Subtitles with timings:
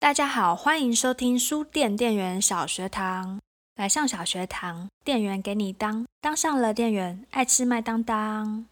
[0.00, 3.38] 大家好，欢迎收听书店店员小学堂。
[3.76, 8.64] 来上小学堂，店员给你当，当上了店员，爱吃麦当当。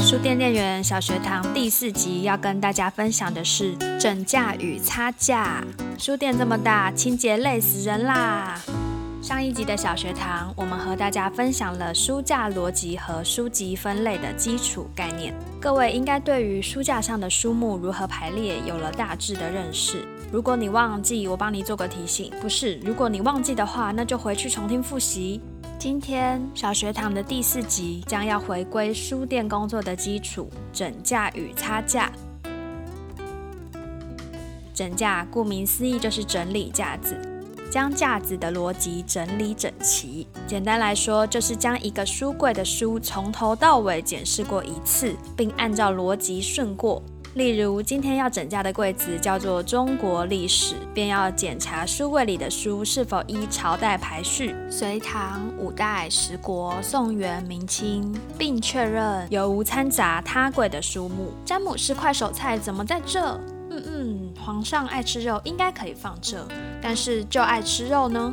[0.00, 5.62] 书店店员小学堂第四集要跟大家分享的是整价与差价。
[5.96, 8.60] 书店这么大，清洁累死人啦！
[9.26, 15.34] 上一集的小学堂，我们和大家分享了书架逻辑和书籍分类的基础概念。
[15.60, 20.06] 各位应该对于书架上的书目如何排列有了大致的认识。
[20.30, 22.32] 如果你忘记，我帮你做个提醒。
[22.40, 25.40] 不是，如果你忘记的话，那就回去重听复习。
[25.76, 32.12] 今天小学堂的第四集将要回归书店工作的基础——整架与差价。
[34.72, 37.20] 整架顾名思义就是整理架子。
[37.70, 47.02] 将架子的逻辑整理整齐，简单来说，就是将一个书柜的书从头到尾检视过一次，并按照逻辑顺过。
[47.34, 61.34] 例如，今天要整架的柜子叫做中国历史，便要检查书柜里的书是否依朝代排序，隋唐、五代、十国、宋元、明清，并确认有无掺杂他柜的书目。
[61.44, 63.38] 詹姆士快手菜怎么在这？
[63.68, 66.48] 嗯嗯，皇上爱吃肉，应该可以放这。
[66.88, 68.32] 但是就爱吃肉呢？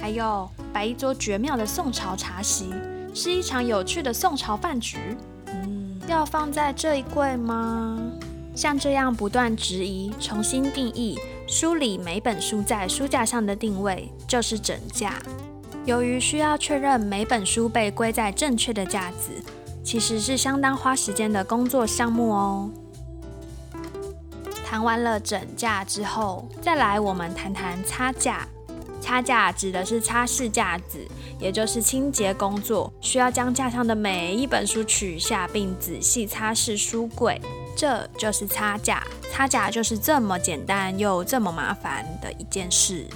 [0.00, 2.70] 还有摆一桌绝妙的宋朝茶席，
[3.12, 4.96] 是一场有趣的宋朝饭局。
[5.48, 8.00] 嗯，要放在这一柜吗？
[8.56, 15.20] 像这样不断质疑、重新定义、梳理每本书在书架上的定位，就是整架。
[15.84, 19.32] 由于需要确认每本书被归在正确的架子，
[19.84, 22.70] 其实是相当花时间的工作项目哦。
[24.70, 28.46] 谈完了整架之后，再来我们谈谈擦架。
[29.00, 31.04] 擦架指的是擦拭架子，
[31.40, 37.42] 也就是清洁工作，需要将架上的每一本书取下，并仔细擦拭书柜，
[37.76, 39.02] 这就是擦架。
[39.32, 43.08] 擦架就是这么简单又这么麻烦的一件事。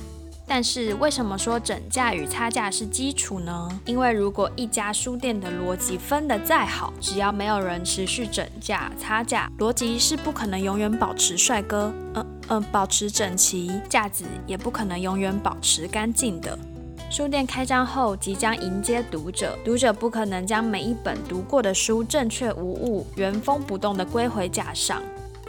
[0.47, 3.69] 但是为什么说整价与差价是基础呢？
[3.87, 16.59] 因为如果一家书店的逻辑分得再好，只要没有人持续整价、差价，逻辑是不可能永远保持帅哥，嗯嗯，保持整齐，架子也不可能永远保持干净的。
[17.11, 25.01] 书店开张后，即将迎接读者，读者不可能将每一本读过的书正确无误、原封不动地归回架上。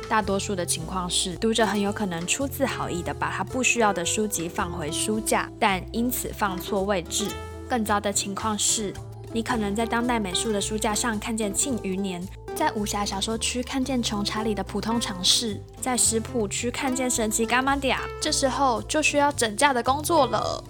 [0.07, 7.27] 大多数的情况是，读者很有可能出自好意的把他不需要的书籍放回书架，但因此放错位置。
[7.67, 8.93] 更糟的情况是，
[9.33, 12.21] 你可能在当代美术的书架上看见《庆余年》，
[12.55, 20.63] 在武侠小说区看见《穷查理的普通常识》，在食谱区看见《神奇伽马迪亚》，这时候就需要整架的工作了。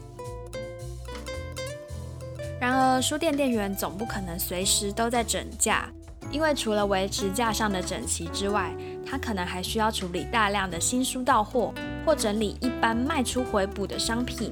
[2.59, 5.91] 然而，书店店员总不可能随时都在整架。
[6.35, 8.69] 因为除了维持架上的整齐之外，
[9.09, 11.73] 他可能还需要处理大量的新书到货，
[12.05, 14.51] 或整理一般卖出回补的商品。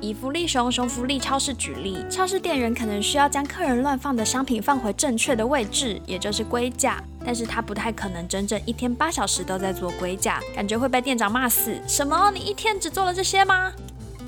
[0.00, 7.00] 以福利熊熊福利超市举例，超市店员可能需要将客人乱放的商品放回正确的位置，也就是归架。
[7.24, 11.80] 但是他不太可能整整一天八小时都在做归架，感觉会被店长骂死。
[11.86, 12.32] 什么？
[12.34, 13.72] 你一天只做了这些吗？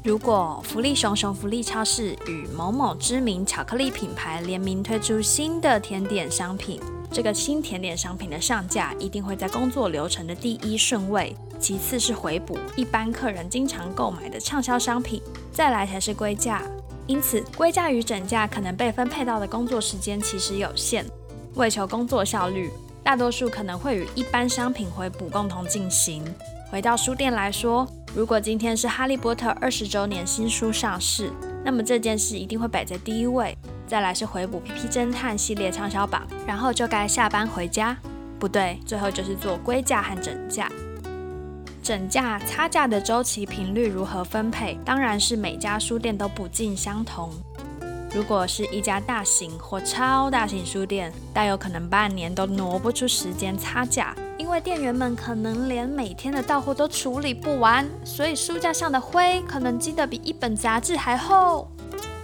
[0.04, 15.20] 如果福利熊熊福利超市与某某知名巧克力品牌联名推出新的甜点商品，这个新甜点商品的上架一定会在工作流程的第一顺位，其次是回补一般客人经常购买的畅销商品，
[15.52, 16.62] 再来才是归价。
[17.06, 21.04] 因此，归价与整价可能被分配到的工作时间其实有限。
[21.54, 22.70] 为求工作效率，
[23.02, 26.22] 大多数可能会与一般商品回补共同进行。
[26.70, 27.86] 回到书店来说。
[28.14, 31.30] 如果今天是《哈利波特》二十周年新书上市，
[31.64, 33.56] 那么这件事一定会摆在第一位。
[33.86, 37.96] 再来是回补《皮皮侦探》系列畅销榜，然后就该下班回家。
[38.38, 40.70] 不对，最后就是做归价和整价。
[41.82, 47.30] 整价、差价的周期频率如何分配，当然是每家书店都不尽相同。
[48.14, 54.14] 如果是一家大型或超大型书店，大有可能半年都挪不出时间差价。
[54.48, 61.70] 因为店员们可能连每天的到货都处理不完，所以书架上的灰可能积得比一本杂志还厚。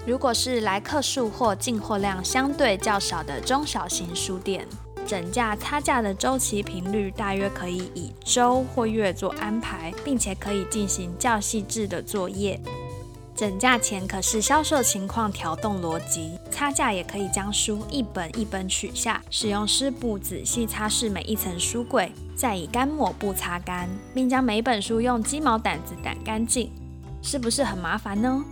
[0.07, 4.67] 如果是来客数或进货量相对较少的中小型书店，
[5.07, 12.59] 整架差价的周期频率大约可以以周或月做安排，并且可以进行较细致的作业。
[13.37, 26.71] 整价前可是销售情况调动逻辑，差价也可以将书一本一本取下，使用湿布仔细擦拭每一层书柜，再以干抹布擦干，并将每本书用鸡毛掸子掸干净，
[27.23, 28.45] 是不是很麻烦呢？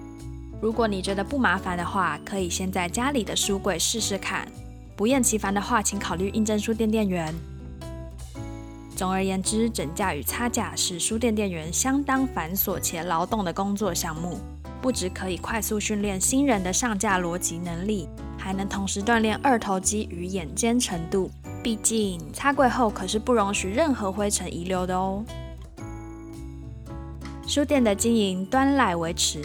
[0.61, 4.49] 如果你觉得不麻烦的话，可以先在家里的书柜试试看。
[4.97, 7.33] 不厌其烦的话，请考虑应征书店店员。
[8.97, 14.39] 总而言之，整架与擦架是书店店员相当繁琐且劳动的工作项目，
[14.83, 21.31] 不只可以快速训练新人的上架逻辑能力，还能同时锻炼二头肌与眼尖程度。
[21.63, 25.25] 毕竟擦柜后可是不容许任何灰尘遗留的哦。
[27.47, 29.41] 书店的经营端赖维持，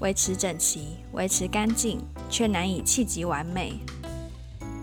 [0.00, 3.78] 维持整齐，维持干净，却难以气急完美。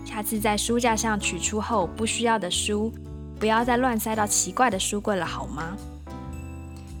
[0.06, 2.90] 下次在书架上取出后不需要的书。
[3.38, 5.76] 不要再乱塞到奇怪的书柜了，好吗？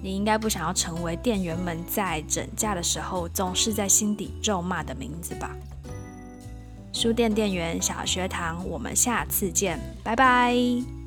[0.00, 5.50] 你应该不想要成为店员们在整价的时候总是在心底咒骂的名字吧？
[6.92, 10.97] 书店店员小学堂，我们下次见，拜拜。